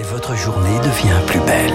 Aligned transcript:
Et 0.00 0.02
votre 0.04 0.34
journée 0.34 0.78
devient 0.78 1.20
plus 1.26 1.40
belle. 1.40 1.74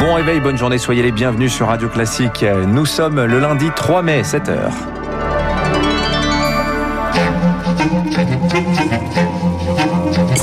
Bon 0.00 0.14
réveil, 0.14 0.40
bonne 0.40 0.56
journée, 0.56 0.78
soyez 0.78 1.02
les 1.02 1.12
bienvenus 1.12 1.52
sur 1.52 1.66
Radio 1.66 1.90
Classique. 1.90 2.42
Nous 2.66 2.86
sommes 2.86 3.22
le 3.22 3.38
lundi 3.38 3.68
3 3.76 4.00
mai, 4.00 4.22
7h. 4.22 4.70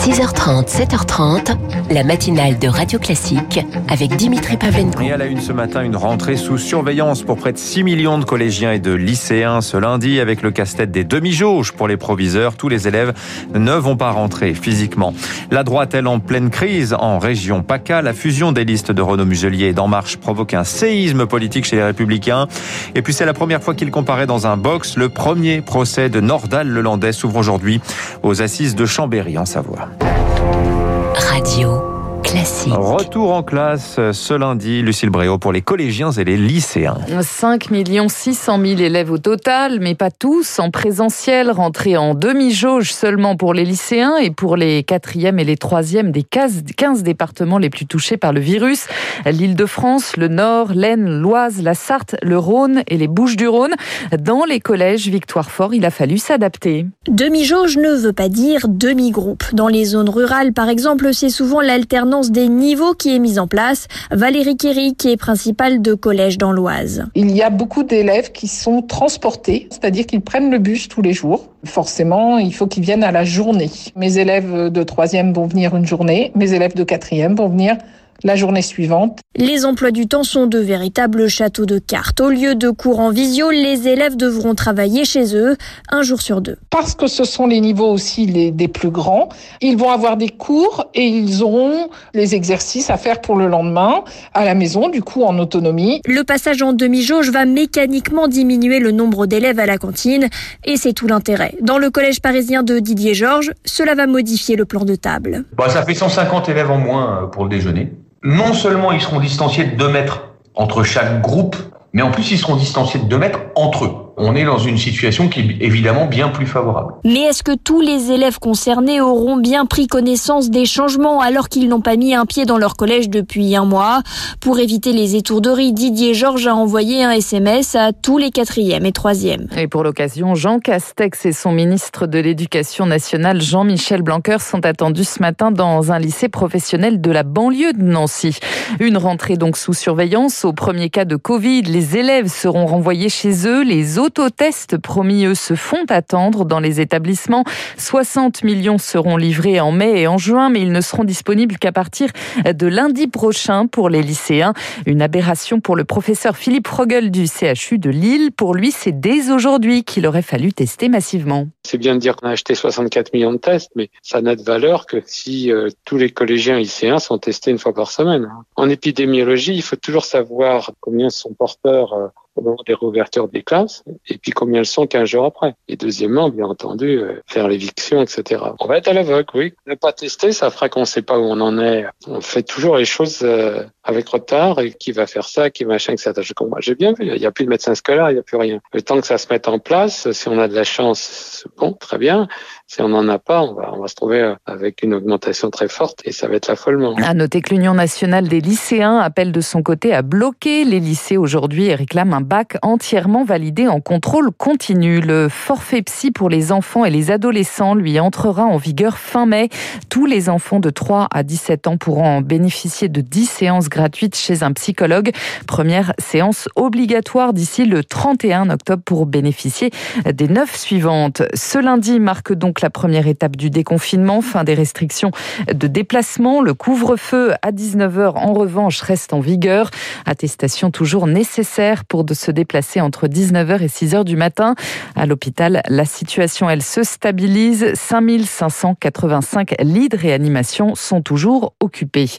6h30, 0.02 0.68
7h30, 0.68 1.56
la 1.92 2.04
matinale 2.04 2.58
de 2.58 2.68
Radio 2.68 2.98
Classique 2.98 3.60
avec 3.88 4.16
Dimitri 4.16 4.58
Pavlenko. 4.58 5.00
Et 5.04 5.12
à 5.12 5.18
la 5.18 5.28
une 5.28 5.40
ce 5.40 5.54
matin, 5.54 5.84
une 5.84 5.96
rentrée 5.96 6.38
sous 6.38 6.58
surveillance 6.58 7.22
pour 7.22 7.38
près 7.38 7.54
de 7.54 7.60
6 7.60 7.84
millions 7.84 8.18
de 8.18 8.26
collégiens 8.26 8.72
et 8.72 8.80
de 8.80 8.94
lycéens 8.94 9.62
ce 9.62 9.78
lundi 9.78 10.20
avec 10.20 10.42
le 10.42 10.50
casse-tête 10.50 10.90
des 10.90 11.04
demi-jauges 11.04 11.74
pour 11.74 11.88
les 11.88 11.98
proviseurs. 11.98 12.56
Tous 12.56 12.68
les 12.68 12.88
élèves 12.88 13.14
ne 13.54 13.74
vont 13.74 13.96
pas 13.96 14.10
rentrer 14.10 14.56
physiquement. 14.56 15.14
La 15.52 15.64
droite, 15.64 15.94
elle, 15.94 16.08
en 16.08 16.20
pleine 16.20 16.50
crise 16.50 16.96
en 16.98 17.20
région 17.20 17.62
PACA. 17.62 18.02
La 18.02 18.14
fusion 18.14 18.52
des 18.52 18.66
listes 18.66 18.92
de 18.92 19.04
Renaud 19.04 19.26
Muselier 19.26 19.66
et 19.66 19.74
d'En 19.74 19.88
Marche 19.88 20.18
provoque 20.18 20.56
un 20.56 20.64
séisme 20.64 21.28
politique 21.28 21.66
chez 21.66 21.76
les 21.76 21.84
Républicains. 21.84 22.48
Et 22.96 23.04
puis 23.04 23.14
c'est 23.14 23.28
la 23.28 23.34
première 23.34 23.62
fois 23.62 23.76
qu'il 23.76 23.92
comparaît 23.92 24.26
dans 24.26 24.48
un 24.48 24.58
box. 24.58 24.98
Le 24.98 25.10
premier 25.10 25.62
procès 25.62 26.10
de 26.10 26.22
Nordal 26.22 26.68
Lelandais 26.70 27.12
s'ouvre 27.12 27.38
aujourd'hui 27.38 27.82
aux 28.24 28.42
assises 28.42 28.74
de 28.74 28.88
Chambéry 28.88 29.38
en 29.38 29.46
Savoie. 29.46 29.91
Radio 30.00 31.91
classique. 32.32 32.74
Retour 32.74 33.34
en 33.34 33.44
classe 33.44 34.00
ce 34.12 34.34
lundi, 34.34 34.82
Lucille 34.82 35.10
Bréau, 35.10 35.38
pour 35.38 35.52
les 35.52 35.62
collégiens 35.62 36.12
et 36.12 36.24
les 36.24 36.38
lycéens. 36.38 36.98
5 37.22 37.70
600 38.08 38.60
000 38.66 38.80
élèves 38.80 39.12
au 39.12 39.18
total, 39.18 39.80
mais 39.82 39.96
pas 39.96 40.12
tous 40.12 40.60
en 40.60 40.72
présentiel, 40.72 41.52
rentrés 41.52 41.98
en 41.98 42.14
demi-jauge 42.16 42.94
seulement 42.94 43.36
pour 43.36 43.54
les 43.54 43.66
lycéens 43.66 44.18
et 44.18 44.32
pour 44.32 44.56
les 44.56 44.84
quatrièmes 44.84 45.40
et 45.40 45.44
les 45.44 45.58
troisièmes 45.58 46.12
des 46.12 46.24
15 46.24 47.04
départements 47.04 47.58
les 47.58 47.70
plus 47.70 47.86
touchés 47.86 48.18
par 48.18 48.32
le 48.32 48.40
virus. 48.40 48.88
L'Île-de-France, 49.26 50.16
le 50.16 50.30
Nord, 50.30 50.72
l'Aisne, 50.74 51.22
l'Oise, 51.22 51.62
la 51.62 51.74
Sarthe, 51.74 52.16
le 52.22 52.38
Rhône 52.38 52.84
et 52.88 52.98
les 52.98 53.08
Bouches-du-Rhône. 53.08 53.74
Dans 54.18 54.46
les 54.46 54.60
collèges 54.60 55.08
Victoire-Fort, 55.08 55.74
il 55.74 55.86
a 55.86 55.92
fallu 55.92 56.18
s'adapter. 56.18 56.86
Demi-jauge 57.08 57.78
ne 57.78 57.94
veut 57.94 58.14
pas 58.14 58.30
dire 58.30 58.68
demi-groupe. 58.68 59.44
Dans 59.54 59.68
les 59.68 59.84
zones 59.84 60.10
rurales, 60.10 60.54
par 60.54 60.70
exemple, 60.70 61.14
c'est 61.14 61.30
souvent 61.30 61.62
l'alternance 61.62 62.21
des 62.30 62.48
niveaux 62.48 62.94
qui 62.94 63.16
est 63.16 63.20
mise 63.20 63.40
en 63.40 63.48
place. 63.48 63.88
Valérie 64.12 64.58
Kéry, 64.58 64.94
qui 64.94 65.10
est 65.10 65.18
principale 65.18 65.82
de 65.82 65.96
collège 65.96 66.38
dans 66.38 66.52
l'Oise. 66.52 67.06
Il 67.16 67.32
y 67.32 67.42
a 67.42 67.50
beaucoup 67.50 67.84
d'élèves 67.84 68.32
qui 68.32 68.48
sont 68.48 68.84
transportés, 68.84 69.68
c'est-à-dire 69.72 70.06
qu'ils 70.06 70.22
prennent 70.22 70.52
le 70.52 70.60
bus 70.60 70.88
tous 70.88 71.02
les 71.02 71.14
jours. 71.14 71.48
Forcément, 71.64 72.38
il 72.38 72.54
faut 72.54 72.68
qu'ils 72.68 72.84
viennent 72.84 73.04
à 73.04 73.12
la 73.12 73.24
journée. 73.24 73.72
Mes 73.96 74.18
élèves 74.18 74.70
de 74.70 74.84
troisième 74.84 75.34
vont 75.34 75.48
venir 75.48 75.76
une 75.76 75.86
journée, 75.86 76.32
mes 76.36 76.54
élèves 76.54 76.76
de 76.76 76.84
quatrième 76.84 77.36
vont 77.36 77.50
venir 77.50 77.78
la 78.24 78.36
journée 78.36 78.62
suivante. 78.62 79.20
Les 79.36 79.66
emplois 79.66 79.92
du 79.92 80.08
temps 80.08 80.24
sont 80.24 80.48
de 80.48 80.60
véritables 80.60 81.30
châteaux 81.30 81.66
de 81.66 81.80
cartes. 81.80 82.20
Au 82.22 82.30
lieu 82.30 82.56
de 82.56 82.70
cours 82.70 83.00
en 83.00 83.12
visio, 83.12 83.50
les 83.50 83.88
élèves 83.88 84.18
devront 84.18 84.56
travailler 84.56 85.06
chez 85.06 85.36
eux 85.36 85.56
un 85.90 86.04
jour 86.04 86.22
sur 86.22 86.42
deux. 86.42 86.58
Parce 86.70 86.96
que 86.96 87.08
ce 87.08 87.24
sont 87.24 87.48
les 87.48 87.62
niveaux 87.62 87.90
aussi 87.90 88.26
les, 88.26 88.52
des 88.52 88.68
plus 88.68 88.90
grands, 88.90 89.30
ils 89.62 89.78
vont 89.78 89.90
avoir 89.90 90.18
des 90.18 90.30
cours 90.30 90.86
et 90.94 91.08
ils 91.08 91.44
auront 91.44 91.90
les 92.14 92.36
exercices 92.36 92.90
à 92.90 92.98
faire 92.98 93.22
pour 93.22 93.36
le 93.36 93.48
lendemain 93.48 94.04
à 94.34 94.46
la 94.46 94.54
maison, 94.54 94.90
du 94.90 95.02
coup 95.02 95.24
en 95.24 95.38
autonomie. 95.40 96.02
Le 96.06 96.24
passage 96.24 96.62
en 96.62 96.74
demi-jauge 96.74 97.30
va 97.32 97.46
mécaniquement 97.46 98.28
diminuer 98.28 98.80
le 98.80 98.92
nombre 98.92 99.26
d'élèves 99.26 99.60
à 99.60 99.66
la 99.66 99.78
cantine 99.78 100.28
et 100.66 100.78
c'est 100.78 100.94
tout 100.94 101.08
l'intérêt. 101.08 101.56
Dans 101.62 101.78
le 101.78 101.90
collège 101.90 102.22
parisien 102.22 102.64
de 102.64 102.80
Didier 102.80 103.14
Georges, 103.14 103.52
cela 103.66 103.96
va 103.96 104.08
modifier 104.08 104.56
le 104.56 104.66
plan 104.66 104.86
de 104.86 104.96
table. 104.96 105.46
Bah, 105.58 105.70
ça 105.70 105.84
fait 105.84 105.94
150 105.94 106.50
élèves 106.50 106.72
en 106.72 106.78
moins 106.78 107.24
euh, 107.24 107.28
pour 107.28 107.44
le 107.44 107.50
déjeuner 107.50 107.92
non 108.24 108.54
seulement 108.54 108.92
ils 108.92 109.02
seront 109.02 109.20
distanciés 109.20 109.66
de 109.66 109.76
2 109.76 109.90
mètres 109.90 110.30
entre 110.54 110.84
chaque 110.84 111.22
groupe, 111.22 111.56
mais 111.94 112.02
en 112.02 112.12
plus 112.12 112.32
ils 112.32 112.38
seront 112.38 112.56
distanciés 112.56 113.00
de 113.00 113.06
2 113.06 113.18
mètres 113.18 113.40
entre 113.56 113.86
eux 113.86 114.11
on 114.18 114.36
est 114.36 114.44
dans 114.44 114.58
une 114.58 114.78
situation 114.78 115.30
qui 115.30 115.40
est 115.42 115.58
évidemment 115.62 116.06
bien 116.06 116.30
plus 116.30 116.46
favorable. 116.46 116.94
Mais 117.04 117.22
est-ce 117.22 117.44
que 117.44 117.56
tous 117.56 117.82
les 117.82 118.12
élèves 118.12 118.40
concernés 118.40 119.02
auront 119.02 119.38
bien 119.38 119.66
pris 119.66 119.88
connaissance 119.88 120.50
des 120.50 120.66
changements 120.66 121.22
alors 121.22 121.50
qu'ils 121.50 121.68
n'ont 121.68 121.82
pas 121.82 121.96
mis 121.96 122.14
un 122.14 122.26
pied 122.26 122.46
dans 122.46 122.58
leur 122.58 122.76
collège 122.76 123.10
depuis 123.10 123.56
un 123.56 123.66
mois? 123.66 124.02
Pour 124.40 124.60
éviter 124.60 124.94
les 124.94 125.16
étourderies, 125.16 125.74
Didier 125.74 126.14
Georges 126.14 126.48
a 126.48 126.56
envoyé 126.56 127.04
un 127.04 127.12
SMS 127.12 127.76
à 127.76 127.94
tous 127.94 128.18
les 128.18 128.32
quatrièmes 128.32 128.86
et 128.86 128.92
troisièmes. 128.92 129.48
Et 129.58 129.68
pour 129.68 129.84
l'occasion, 129.84 130.36
Jean 130.36 130.60
Castex 130.60 131.26
et 131.26 131.34
son 131.34 131.52
ministre 131.52 132.08
de 132.08 132.20
l'Éducation 132.20 132.86
nationale, 132.86 133.42
Jean-Michel 133.42 134.02
Blanquer, 134.02 134.38
sont 134.40 134.66
attendus 134.66 135.06
ce 135.06 135.22
matin 135.22 135.52
dans 135.52 135.92
un 135.92 136.00
lycée 136.00 136.30
professionnel 136.30 137.02
de 137.02 137.12
la 137.12 137.24
banlieue 137.24 137.74
de 137.74 137.84
Nancy. 137.84 138.38
Une 138.80 138.98
rentrée 138.98 139.38
donc 139.38 139.58
sous 139.58 139.74
surveillance. 139.74 140.46
Au 140.46 140.54
premier 140.54 140.90
cas 140.90 141.06
de 141.06 141.16
Covid, 141.16 141.64
les 141.64 141.98
élèves 141.98 142.28
seront 142.28 142.66
renvoyés 142.66 143.10
chez 143.10 143.48
eux. 143.48 143.64
Les 143.64 143.98
autotests 144.02 144.78
promis, 144.78 145.26
eux, 145.26 145.36
se 145.36 145.56
font 145.56 145.86
attendre 145.90 146.46
dans 146.46 146.60
les 146.60 146.82
établissements. 146.82 147.46
60 147.78 148.44
millions 148.44 148.78
seront 148.78 149.16
livrés 149.16 149.60
en 149.60 149.72
mai 149.72 150.02
et 150.02 150.08
en 150.08 150.18
juin, 150.18 150.50
mais 150.50 150.62
ils 150.62 150.72
ne 150.72 150.82
seront 150.82 151.04
disponibles 151.04 151.58
qu'à 151.58 151.72
partir 151.72 152.10
de 152.46 152.68
lundi 152.68 153.08
prochain 153.08 153.68
pour 153.68 153.90
les 153.90 154.02
lycéens. 154.02 154.54
Une 154.86 155.02
aberration 155.02 155.60
pour 155.60 155.76
le 155.76 155.86
professeur 155.86 156.36
Philippe 156.36 156.68
Frogel 156.68 157.12
du 157.12 157.28
CHU 157.28 157.78
de 157.78 157.90
Lille. 157.90 158.32
Pour 158.32 158.56
lui, 158.56 158.72
c'est 158.72 159.00
dès 159.00 159.32
aujourd'hui 159.32 159.84
qu'il 159.84 160.06
aurait 160.08 160.22
fallu 160.22 160.52
tester 160.54 160.90
massivement. 160.90 161.48
C'est 161.64 161.78
bien 161.78 161.96
de 161.96 162.00
dire 162.00 162.16
qu'on 162.16 162.28
a 162.28 162.32
acheté 162.32 162.56
64 162.56 163.14
millions 163.14 163.34
de 163.34 163.38
tests, 163.38 163.72
mais 163.76 163.90
ça 164.02 164.22
n'a 164.22 164.36
de 164.36 164.42
valeur 164.42 164.86
que 164.86 165.02
si 165.06 165.52
euh, 165.52 165.70
tous 165.86 165.98
les 165.98 166.10
collégiens 166.10 166.58
lycéens 166.58 167.00
sont 167.00 167.18
testés 167.18 167.52
une 167.52 167.60
fois 167.60 167.74
par 167.74 167.92
semaine. 167.92 168.30
En 168.56 168.70
épidémiologie, 168.70 169.54
il 169.54 169.62
faut 169.62 169.76
toujours 169.76 170.06
savoir 170.06 170.72
combien 170.80 171.10
sont 171.10 171.34
porteurs 171.34 171.94
euh, 171.94 172.08
au 172.36 172.42
moment 172.42 172.64
des 172.66 172.74
réouvertures 172.74 173.28
des 173.28 173.44
classes, 173.44 173.84
et 174.08 174.18
puis 174.18 174.32
combien 174.32 174.60
elles 174.60 174.66
sont 174.66 174.88
15 174.88 175.08
jours 175.08 175.26
après. 175.26 175.56
Et 175.68 175.76
deuxièmement, 175.76 176.30
bien 176.30 176.46
entendu, 176.46 177.00
euh, 177.00 177.22
faire 177.28 177.48
l'éviction, 177.48 178.02
etc. 178.02 178.44
On 178.60 178.68
va 178.68 178.78
être 178.78 178.88
à 178.88 178.94
l'aveugle, 178.94 179.30
oui. 179.34 179.54
Ne 179.68 179.76
pas 179.76 179.94
tester, 179.94 180.32
ça 180.32 180.50
fera 180.50 180.70
qu'on 180.70 180.82
ne 180.82 180.86
sait 180.86 181.02
pas 181.02 181.20
où 181.20 181.24
on 181.24 181.40
en 181.42 181.60
est. 181.60 181.86
On 182.08 182.22
fait 182.22 182.44
toujours 182.44 182.78
les 182.78 182.86
choses 182.86 183.20
euh, 183.24 183.64
avec 183.84 184.08
retard, 184.10 184.60
et 184.60 184.74
qui 184.74 184.92
va 184.92 185.08
faire 185.08 185.28
ça, 185.28 185.50
qui 185.50 185.66
machin, 185.66 185.94
etc. 185.94 186.14
Moi, 186.42 186.60
j'ai 186.62 186.76
bien 186.76 186.94
vu, 186.94 187.08
il 187.08 187.20
n'y 187.20 187.26
a 187.26 187.32
plus 187.32 187.46
de 187.46 187.50
médecin 187.50 187.74
scolaire, 187.76 188.10
il 188.12 188.14
n'y 188.14 188.20
a 188.20 188.24
plus 188.24 188.38
rien. 188.38 188.60
Le 188.74 188.82
temps 188.82 189.00
que 189.00 189.08
ça 189.08 189.18
se 189.18 189.28
mette 189.30 189.48
en 189.48 189.60
place, 189.60 190.12
si 190.12 190.28
on 190.28 190.40
a 190.40 190.48
de 190.48 190.54
la 190.54 190.64
chance, 190.64 191.48
bon, 191.58 191.74
très 191.74 191.98
bien. 191.98 192.28
Si 192.74 192.82
on 192.82 192.88
n'en 192.88 193.10
a 193.10 193.20
pas, 193.20 193.42
on 193.42 193.54
va, 193.54 193.74
on 193.74 193.82
va 193.82 193.90
se 193.90 193.96
trouver 193.96 194.22
euh, 194.22 194.36
avec 194.46 194.82
une 194.82 194.94
augmentation 194.94 195.50
très 195.50 195.68
forte 195.68 196.00
et 196.06 196.14
ça 196.14 196.30
va 196.30 196.36
être 196.36 196.48
l'affolement. 196.48 196.96
À 197.04 197.14
noter 197.14 197.42
que 197.42 197.54
l'Union 197.54 197.74
nationale 197.74 198.30
des 198.30 198.40
lycéens 198.40 198.98
appelle 198.98 199.34
de 199.34 199.42
son 199.42 199.62
côté 199.62 199.94
à 199.94 200.04
bloquer 200.04 200.64
les 200.64 200.80
lycées 200.80 201.18
aujourd'hui 201.18 201.66
et 201.66 201.76
réclame 201.76 202.14
un 202.14 202.22
bac 202.22 202.56
entièrement 202.62 203.26
validé 203.26 203.68
en 203.68 203.82
contrôle 203.82 204.32
continu. 204.32 205.02
Le 205.02 205.28
forfait 205.28 205.82
psy 205.82 206.12
pour 206.12 206.30
les 206.30 206.54
enfants 206.54 206.86
et 206.86 206.90
les 206.90 207.12
adolescents 207.12 207.76
lui 207.76 208.00
entrera 208.00 208.46
en 208.46 208.56
vigueur 208.56 208.98
fin 208.98 209.26
mai. 209.26 209.50
Tous 209.90 210.06
les 210.06 210.30
enfants 210.30 210.62
de 210.62 210.70
3 210.70 211.10
à 211.12 211.24
17 211.24 211.68
ans 211.68 211.76
pourront 211.76 212.06
en 212.06 212.22
bénéficier 212.22 212.88
de 212.88 213.02
10 213.02 213.26
séances 213.26 213.68
gratuites 213.68 214.16
chez 214.16 214.44
un 214.44 214.54
psychologue. 214.54 215.12
Première 215.46 215.92
séance 216.00 216.48
obligatoire 216.56 217.34
d'ici 217.34 217.66
le 217.66 217.84
31 217.84 218.50
octobre 218.50 218.84
pour 218.86 219.08
bénéficier 219.08 219.72
des 220.06 220.30
neuf 220.30 220.56
suivantes. 220.56 221.22
Ce 221.34 221.60
lundi 221.60 222.00
marque 222.00 222.32
donc 222.32 222.61
la 222.62 222.70
première 222.70 223.08
étape 223.08 223.36
du 223.36 223.50
déconfinement, 223.50 224.22
fin 224.22 224.44
des 224.44 224.54
restrictions 224.54 225.12
de 225.54 225.68
déplacement. 225.68 226.42
Le 226.42 226.54
couvre-feu 226.54 227.34
à 227.42 227.52
19h 227.52 228.14
en 228.16 228.34
revanche 228.34 228.82
reste 228.82 229.14
en 229.14 229.20
vigueur. 229.20 229.70
Attestation 230.06 230.72
toujours 230.72 231.08
nécessaire 231.08 231.86
pour 231.86 232.04
de 232.04 232.14
se 232.14 232.32
déplacer 232.32 232.82
entre 232.82 233.08
19h 233.08 233.62
et 233.62 233.68
6h 233.68 234.04
du 234.04 234.16
matin. 234.16 234.56
À 234.96 235.06
l'hôpital, 235.06 235.62
la 235.68 235.86
situation, 235.86 236.50
elle 236.50 236.64
se 236.64 236.84
stabilise. 236.84 237.74
5585 237.76 239.56
lits 239.62 239.90
de 239.90 239.98
réanimation 239.98 240.76
sont 240.76 241.02
toujours 241.02 241.54
occupés. 241.60 242.10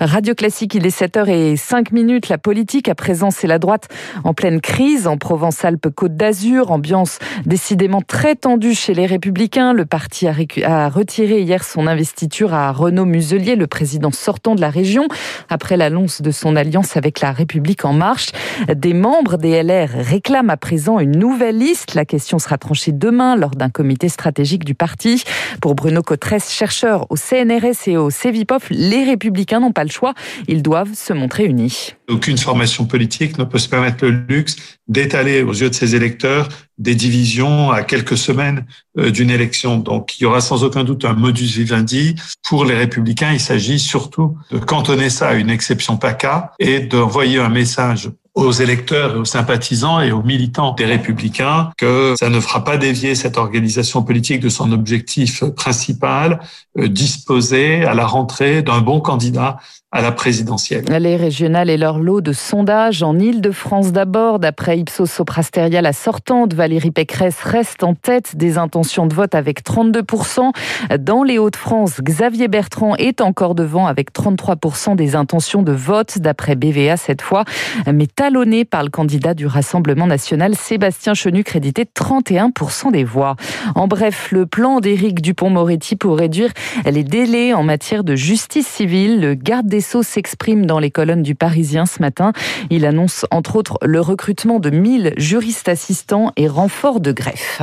Radio 0.00 0.34
Classique, 0.34 0.74
il 0.74 0.86
est 0.86 0.96
7h 0.96 1.28
et 1.28 1.56
5 1.56 1.92
minutes. 1.92 2.28
La 2.28 2.38
politique, 2.38 2.88
à 2.88 2.94
présent, 2.94 3.30
c'est 3.30 3.46
la 3.46 3.58
droite 3.58 3.88
en 4.24 4.34
pleine 4.34 4.60
crise 4.60 5.06
en 5.06 5.16
Provence-Alpes-Côte 5.16 6.16
d'Azur. 6.16 6.70
Ambiance 6.70 7.18
décidément 7.46 8.02
très 8.02 8.34
tendue 8.34 8.74
chez 8.74 8.94
les 8.94 9.06
Républicains. 9.06 9.72
Parti 9.88 10.28
a, 10.28 10.88
retiré 10.88 11.40
hier 11.40 11.64
son 11.64 11.88
investiture 11.88 12.54
à 12.54 12.70
Renaud 12.70 13.04
Muselier, 13.04 13.56
le 13.56 13.66
président 13.66 14.12
sortant 14.12 14.54
de 14.54 14.60
la 14.60 14.70
région, 14.70 15.08
après 15.48 15.76
l'annonce 15.76 16.22
de 16.22 16.30
son 16.30 16.54
alliance 16.54 16.96
avec 16.96 17.20
la 17.20 17.32
République 17.32 17.84
en 17.84 17.92
marche. 17.92 18.28
Des 18.72 18.94
membres 18.94 19.36
des 19.36 19.62
LR 19.62 19.88
réclament 19.94 20.50
à 20.50 20.56
présent 20.56 21.00
une 21.00 21.18
nouvelle 21.18 21.58
liste. 21.58 21.94
La 21.94 22.04
question 22.04 22.38
sera 22.38 22.58
tranchée 22.58 22.92
demain 22.92 23.34
lors 23.34 23.50
d'un 23.50 23.70
comité 23.70 24.08
stratégique 24.08 24.64
du 24.64 24.74
parti. 24.74 25.24
Pour 25.60 25.74
Bruno 25.74 26.02
Cotresse, 26.02 26.52
chercheur 26.52 27.06
au 27.10 27.16
CNRS 27.16 27.88
et 27.88 27.96
au 27.96 28.10
CEVIPOF, 28.10 28.68
les 28.70 29.04
Républicains 29.04 29.60
n'ont 29.60 29.72
pas 29.72 29.84
le 29.84 29.90
choix. 29.90 30.14
Ils 30.46 30.62
doivent 30.62 30.94
se 30.94 31.12
montrer 31.12 31.46
unis. 31.46 31.94
Aucune 32.08 32.38
formation 32.38 32.84
politique 32.84 33.38
ne 33.38 33.44
peut 33.44 33.58
se 33.58 33.68
permettre 33.68 34.04
le 34.04 34.24
luxe 34.28 34.56
d'étaler 34.86 35.42
aux 35.42 35.52
yeux 35.52 35.70
de 35.70 35.74
ses 35.74 35.96
électeurs 35.96 36.48
des 36.78 36.94
divisions 36.94 37.70
à 37.70 37.82
quelques 37.82 38.16
semaines 38.16 38.64
euh, 38.98 39.10
d'une 39.10 39.30
élection. 39.30 39.78
Donc 39.78 40.18
il 40.18 40.22
y 40.22 40.26
aura 40.26 40.40
sans 40.40 40.64
aucun 40.64 40.84
doute 40.84 41.04
un 41.04 41.14
modus 41.14 41.46
vivendi. 41.46 42.14
Pour 42.48 42.64
les 42.64 42.74
républicains, 42.74 43.32
il 43.32 43.40
s'agit 43.40 43.78
surtout 43.78 44.36
de 44.50 44.58
cantonner 44.58 45.10
ça 45.10 45.28
à 45.28 45.34
une 45.34 45.50
exception 45.50 45.96
PACA 45.96 46.52
et 46.58 46.80
d'envoyer 46.80 47.38
un 47.38 47.48
message 47.48 48.10
aux 48.34 48.52
électeurs 48.52 49.16
et 49.16 49.18
aux 49.18 49.24
sympathisants 49.24 50.00
et 50.00 50.12
aux 50.12 50.22
militants 50.22 50.72
des 50.72 50.84
républicains 50.84 51.70
que 51.76 52.14
ça 52.16 52.28
ne 52.28 52.38
fera 52.38 52.62
pas 52.62 52.76
dévier 52.76 53.16
cette 53.16 53.36
organisation 53.36 54.02
politique 54.02 54.40
de 54.40 54.48
son 54.48 54.70
objectif 54.70 55.44
principal, 55.56 56.40
euh, 56.78 56.86
disposer 56.86 57.84
à 57.84 57.94
la 57.94 58.06
rentrée 58.06 58.62
d'un 58.62 58.80
bon 58.80 59.00
candidat 59.00 59.58
à 59.90 60.02
la 60.02 60.12
présidentielle. 60.12 60.84
Les 60.84 61.16
régionales 61.16 61.70
et 61.70 61.78
leur 61.78 61.98
lot 61.98 62.20
de 62.20 62.32
sondages 62.32 63.02
en 63.02 63.18
Ile-de-France 63.18 63.90
d'abord. 63.90 64.38
D'après 64.38 64.78
Ipsos 64.78 65.06
Soprasteria, 65.06 65.80
la 65.80 65.94
sortante 65.94 66.52
Valérie 66.52 66.90
Pécresse 66.90 67.42
reste 67.42 67.82
en 67.82 67.94
tête 67.94 68.36
des 68.36 68.58
intentions 68.58 69.06
de 69.06 69.14
vote 69.14 69.34
avec 69.34 69.64
32%. 69.64 70.52
Dans 70.98 71.22
les 71.22 71.38
Hauts-de-France, 71.38 72.02
Xavier 72.02 72.48
Bertrand 72.48 72.96
est 72.96 73.22
encore 73.22 73.54
devant 73.54 73.86
avec 73.86 74.12
33% 74.12 74.94
des 74.94 75.16
intentions 75.16 75.62
de 75.62 75.72
vote, 75.72 76.18
d'après 76.18 76.54
BVA 76.54 76.98
cette 76.98 77.22
fois, 77.22 77.44
mais 77.90 78.06
talonné 78.06 78.66
par 78.66 78.82
le 78.82 78.90
candidat 78.90 79.32
du 79.32 79.46
Rassemblement 79.46 80.06
national, 80.06 80.54
Sébastien 80.54 81.14
Chenu, 81.14 81.44
crédité 81.44 81.86
31% 81.86 82.92
des 82.92 83.04
voix. 83.04 83.36
En 83.74 83.88
bref, 83.88 84.32
le 84.32 84.44
plan 84.44 84.80
d'Éric 84.80 85.22
Dupont-Moretti 85.22 85.96
pour 85.96 86.18
réduire 86.18 86.50
les 86.84 87.04
délais 87.04 87.54
en 87.54 87.62
matière 87.62 88.04
de 88.04 88.14
justice 88.14 88.66
civile, 88.66 89.20
le 89.20 89.32
garde 89.32 89.66
des 89.66 89.77
s'exprime 89.80 90.66
dans 90.66 90.78
les 90.78 90.90
colonnes 90.90 91.22
du 91.22 91.34
Parisien 91.34 91.86
ce 91.86 92.00
matin. 92.00 92.32
Il 92.70 92.84
annonce 92.86 93.26
entre 93.30 93.56
autres 93.56 93.78
le 93.82 94.00
recrutement 94.00 94.60
de 94.60 94.70
1000 94.70 95.14
juristes 95.16 95.68
assistants 95.68 96.32
et 96.36 96.48
renforts 96.48 97.00
de 97.00 97.12
greffe. 97.12 97.62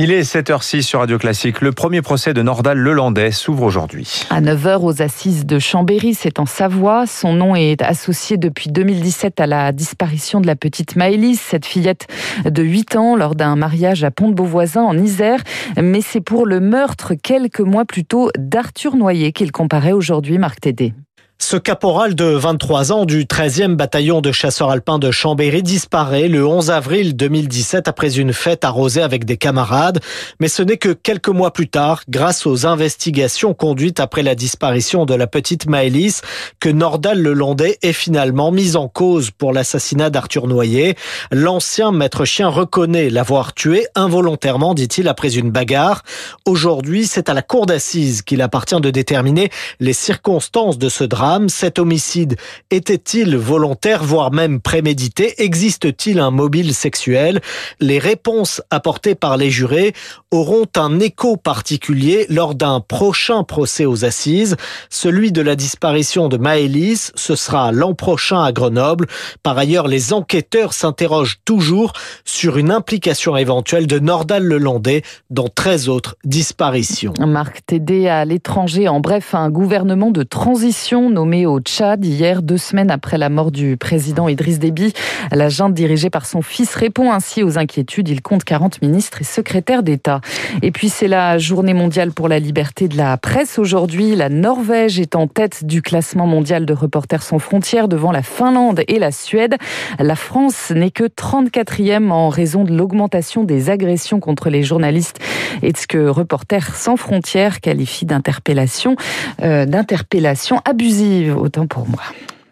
Il 0.00 0.12
est 0.12 0.22
7h06 0.22 0.82
sur 0.82 1.00
Radio 1.00 1.18
Classique. 1.18 1.60
Le 1.60 1.72
premier 1.72 2.02
procès 2.02 2.32
de 2.32 2.40
Nordal 2.40 2.78
Lelandais 2.78 3.32
s'ouvre 3.32 3.64
aujourd'hui. 3.64 4.22
À 4.30 4.40
9h 4.40 4.78
aux 4.84 5.02
assises 5.02 5.44
de 5.44 5.58
Chambéry, 5.58 6.14
c'est 6.14 6.38
en 6.38 6.46
Savoie. 6.46 7.08
Son 7.08 7.32
nom 7.32 7.56
est 7.56 7.82
associé 7.82 8.36
depuis 8.36 8.70
2017 8.70 9.40
à 9.40 9.48
la 9.48 9.72
disparition 9.72 10.40
de 10.40 10.46
la 10.46 10.54
petite 10.54 10.94
Maëlys, 10.94 11.40
cette 11.40 11.66
fillette 11.66 12.06
de 12.44 12.62
8 12.62 12.94
ans 12.94 13.16
lors 13.16 13.34
d'un 13.34 13.56
mariage 13.56 14.04
à 14.04 14.12
Pont-de-Beauvoisin 14.12 14.84
en 14.84 14.96
Isère. 14.96 15.42
Mais 15.76 16.00
c'est 16.00 16.20
pour 16.20 16.46
le 16.46 16.60
meurtre 16.60 17.14
quelques 17.20 17.58
mois 17.58 17.84
plus 17.84 18.04
tôt 18.04 18.30
d'Arthur 18.38 18.94
Noyer 18.94 19.32
qu'il 19.32 19.50
comparait 19.50 19.90
aujourd'hui 19.90 20.38
Marc 20.38 20.60
Tédé. 20.60 20.94
Ce 21.40 21.56
caporal 21.56 22.16
de 22.16 22.24
23 22.24 22.90
ans 22.90 23.04
du 23.04 23.24
13e 23.24 23.76
bataillon 23.76 24.20
de 24.20 24.32
chasseurs 24.32 24.70
alpins 24.70 24.98
de 24.98 25.12
Chambéry 25.12 25.62
disparaît 25.62 26.26
le 26.26 26.44
11 26.44 26.70
avril 26.70 27.16
2017 27.16 27.86
après 27.86 28.18
une 28.18 28.32
fête 28.32 28.64
arrosée 28.64 29.02
avec 29.02 29.24
des 29.24 29.36
camarades. 29.36 30.00
Mais 30.40 30.48
ce 30.48 30.62
n'est 30.62 30.78
que 30.78 30.88
quelques 30.88 31.28
mois 31.28 31.52
plus 31.52 31.68
tard, 31.68 32.02
grâce 32.08 32.44
aux 32.44 32.66
investigations 32.66 33.54
conduites 33.54 34.00
après 34.00 34.24
la 34.24 34.34
disparition 34.34 35.06
de 35.06 35.14
la 35.14 35.28
petite 35.28 35.68
Maëlys, 35.68 36.22
que 36.58 36.68
Nordal 36.68 37.22
Lelandais 37.22 37.78
est 37.82 37.92
finalement 37.92 38.50
mis 38.50 38.74
en 38.74 38.88
cause 38.88 39.30
pour 39.30 39.52
l'assassinat 39.52 40.10
d'Arthur 40.10 40.48
Noyer. 40.48 40.96
L'ancien 41.30 41.92
maître 41.92 42.24
chien 42.24 42.48
reconnaît 42.48 43.10
l'avoir 43.10 43.54
tué 43.54 43.86
involontairement, 43.94 44.74
dit-il, 44.74 45.06
après 45.06 45.36
une 45.36 45.52
bagarre. 45.52 46.02
Aujourd'hui, 46.46 47.06
c'est 47.06 47.30
à 47.30 47.34
la 47.34 47.42
cour 47.42 47.64
d'assises 47.64 48.22
qu'il 48.22 48.42
appartient 48.42 48.80
de 48.80 48.90
déterminer 48.90 49.50
les 49.78 49.92
circonstances 49.92 50.78
de 50.78 50.88
ce 50.88 51.04
drame 51.04 51.27
cet 51.48 51.78
homicide 51.78 52.36
était-il 52.70 53.36
volontaire, 53.36 54.02
voire 54.02 54.32
même 54.32 54.60
prémédité? 54.60 55.42
Existe-t-il 55.42 56.20
un 56.20 56.30
mobile 56.30 56.74
sexuel? 56.74 57.40
Les 57.80 57.98
réponses 57.98 58.62
apportées 58.70 59.14
par 59.14 59.36
les 59.36 59.50
jurés 59.50 59.92
auront 60.30 60.66
un 60.76 61.00
écho 61.00 61.36
particulier 61.36 62.26
lors 62.28 62.54
d'un 62.54 62.80
prochain 62.80 63.42
procès 63.44 63.84
aux 63.84 64.04
assises. 64.04 64.56
Celui 64.90 65.32
de 65.32 65.42
la 65.42 65.56
disparition 65.56 66.28
de 66.28 66.36
Maëlys, 66.36 67.12
ce 67.14 67.36
sera 67.36 67.72
l'an 67.72 67.94
prochain 67.94 68.42
à 68.42 68.52
Grenoble. 68.52 69.06
Par 69.42 69.58
ailleurs, 69.58 69.88
les 69.88 70.12
enquêteurs 70.12 70.72
s'interrogent 70.72 71.40
toujours 71.44 71.92
sur 72.24 72.56
une 72.56 72.70
implication 72.70 73.36
éventuelle 73.36 73.86
de 73.86 73.98
Nordal 73.98 74.44
Lelandais 74.44 75.02
dans 75.30 75.48
13 75.48 75.88
autres 75.88 76.16
disparitions. 76.24 77.12
Marc 77.20 77.66
Tédé 77.66 78.08
à 78.08 78.24
l'étranger, 78.24 78.88
en 78.88 79.00
bref, 79.00 79.34
un 79.34 79.50
gouvernement 79.50 80.10
de 80.10 80.22
transition 80.22 81.10
nommé 81.18 81.46
au 81.46 81.58
Tchad 81.58 82.04
hier, 82.04 82.42
deux 82.42 82.58
semaines 82.58 82.92
après 82.92 83.18
la 83.18 83.28
mort 83.28 83.50
du 83.50 83.76
président 83.76 84.28
Idriss 84.28 84.60
Déby. 84.60 84.92
La 85.32 85.48
junte 85.48 85.74
dirigée 85.74 86.10
par 86.10 86.26
son 86.26 86.42
fils 86.42 86.76
répond 86.76 87.10
ainsi 87.10 87.42
aux 87.42 87.58
inquiétudes. 87.58 88.08
Il 88.08 88.22
compte 88.22 88.44
40 88.44 88.80
ministres 88.82 89.20
et 89.20 89.24
secrétaires 89.24 89.82
d'État. 89.82 90.20
Et 90.62 90.70
puis 90.70 90.88
c'est 90.88 91.08
la 91.08 91.36
journée 91.36 91.74
mondiale 91.74 92.12
pour 92.12 92.28
la 92.28 92.38
liberté 92.38 92.86
de 92.86 92.96
la 92.96 93.16
presse. 93.16 93.58
Aujourd'hui, 93.58 94.14
la 94.14 94.28
Norvège 94.28 95.00
est 95.00 95.16
en 95.16 95.26
tête 95.26 95.64
du 95.64 95.82
classement 95.82 96.28
mondial 96.28 96.64
de 96.66 96.72
Reporters 96.72 97.24
sans 97.24 97.40
frontières 97.40 97.88
devant 97.88 98.12
la 98.12 98.22
Finlande 98.22 98.82
et 98.86 99.00
la 99.00 99.10
Suède. 99.10 99.56
La 99.98 100.14
France 100.14 100.70
n'est 100.70 100.92
que 100.92 101.02
34e 101.02 102.12
en 102.12 102.28
raison 102.28 102.62
de 102.62 102.72
l'augmentation 102.72 103.42
des 103.42 103.70
agressions 103.70 104.20
contre 104.20 104.50
les 104.50 104.62
journalistes 104.62 105.18
et 105.62 105.72
de 105.72 105.76
ce 105.76 105.88
que 105.88 106.06
Reporters 106.06 106.76
sans 106.76 106.96
frontières 106.96 107.60
qualifie 107.60 108.06
d'interpellation, 108.06 108.94
euh, 109.42 109.66
d'interpellation 109.66 110.60
abusive 110.64 111.07
autant 111.36 111.66
pour 111.66 111.88
moi. 111.88 112.02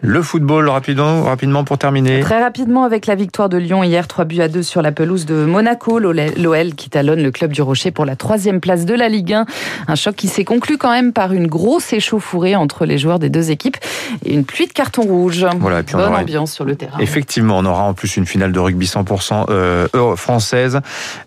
Le 0.02 0.20
football, 0.20 0.69
rapidement, 0.69 1.22
rapidement 1.22 1.64
pour 1.64 1.78
terminer. 1.78 2.20
Très 2.20 2.43
rapidement, 2.43 2.84
avec 2.84 3.06
la 3.06 3.14
victoire 3.14 3.48
de 3.48 3.56
Lyon 3.56 3.82
hier, 3.82 4.06
3 4.06 4.26
buts 4.26 4.40
à 4.40 4.48
2 4.48 4.62
sur 4.62 4.82
la 4.82 4.93
pelouse 4.93 5.25
de 5.25 5.46
Monaco. 5.46 5.98
L'OL 5.98 6.75
qui 6.75 6.90
talonne 6.90 7.22
le 7.22 7.31
club 7.31 7.52
du 7.52 7.62
Rocher 7.62 7.90
pour 7.93 8.04
la 8.04 8.14
troisième 8.14 8.60
place 8.60 8.84
de 8.84 8.94
la 8.94 9.08
Ligue 9.08 9.32
1. 9.32 9.46
Un 9.88 9.94
choc 9.94 10.14
qui 10.14 10.28
s'est 10.28 10.44
conclu 10.44 10.76
quand 10.76 10.90
même 10.90 11.14
par 11.14 11.32
une 11.32 11.46
grosse 11.46 11.94
échauffourée 11.94 12.56
entre 12.56 12.84
les 12.84 12.98
joueurs 12.98 13.19
des 13.19 13.31
deux 13.31 13.50
équipes 13.50 13.78
et 14.25 14.34
une 14.34 14.44
pluie 14.44 14.66
de 14.66 14.72
cartons 14.72 15.02
rouges. 15.02 15.46
Voilà, 15.58 15.81
et 15.81 15.82
puis 15.82 15.96
Bonne 15.96 16.14
ambiance 16.14 16.52
sur 16.52 16.66
le 16.66 16.76
terrain. 16.76 16.99
Effectivement, 16.99 17.56
on 17.58 17.64
aura 17.64 17.84
en 17.84 17.94
plus 17.94 18.19
une 18.19 18.26
finale 18.26 18.52
de 18.52 18.58
rugby 18.58 18.87
100% 18.87 19.46
euh, 19.49 20.16
française. 20.16 20.81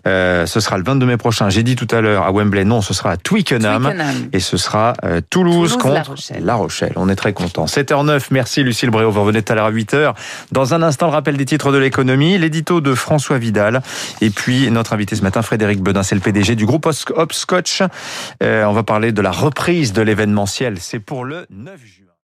Euh, 0.06 0.46
ce 0.46 0.60
sera 0.60 0.78
le 0.78 0.84
22 0.84 1.06
mai 1.06 1.16
prochain. 1.16 1.48
J'ai 1.50 1.64
dit 1.64 1.74
tout 1.74 1.88
à 1.90 2.00
l'heure 2.00 2.22
à 2.22 2.30
Wembley, 2.30 2.64
non, 2.64 2.82
ce 2.82 2.94
sera 2.94 3.10
à 3.10 3.16
Twickenham. 3.16 3.92
Et 4.32 4.38
ce 4.38 4.56
sera 4.56 4.92
euh, 5.04 5.20
Toulouse, 5.28 5.76
contre 5.76 5.94
la 5.94 6.02
Rochelle. 6.02 6.44
la 6.44 6.54
Rochelle. 6.54 6.92
On 6.94 7.08
est 7.08 7.16
très 7.16 7.32
content. 7.32 7.64
7h09, 7.64 8.28
merci 8.60 8.64
Lucille 8.64 8.90
Bréau. 8.90 9.10
Vous 9.10 9.20
revenez 9.20 9.42
tout 9.42 9.52
à 9.52 9.56
l'heure 9.56 9.66
à 9.66 9.72
8h. 9.72 10.14
Dans 10.52 10.74
un 10.74 10.82
instant, 10.82 11.06
le 11.06 11.12
rappel 11.12 11.36
des 11.36 11.44
titres 11.44 11.72
de 11.72 11.78
l'économie, 11.78 12.38
l'édito 12.38 12.80
de 12.80 12.94
François 12.94 13.38
Vidal. 13.38 13.82
Et 14.20 14.30
puis, 14.30 14.70
notre 14.70 14.92
invité 14.92 15.16
ce 15.16 15.22
matin, 15.22 15.42
Frédéric 15.42 15.80
Bedin, 15.80 16.02
c'est 16.02 16.14
le 16.14 16.20
PDG 16.20 16.56
du 16.56 16.66
groupe 16.66 16.86
Hopscotch. 16.86 17.82
Euh, 18.42 18.64
on 18.64 18.72
va 18.72 18.82
parler 18.82 19.12
de 19.12 19.22
la 19.22 19.30
reprise 19.30 19.92
de 19.92 20.02
l'événementiel. 20.02 20.76
C'est 20.78 21.00
pour 21.00 21.24
le 21.24 21.46
9 21.50 21.80
juin. 21.80 22.09